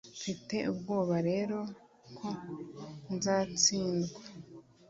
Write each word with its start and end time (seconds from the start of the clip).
mfite 0.17 0.55
ubwoba 0.71 1.15
rero 1.29 1.57
ko 2.17 2.27
nzatsindwa 3.15 4.19